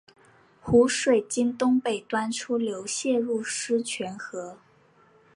[0.59, 4.57] 湖水经东北端出流泄入狮泉河。